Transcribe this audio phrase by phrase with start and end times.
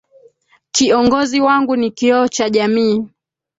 [0.71, 3.05] Kiongozi wangu ni kioo cha jamii.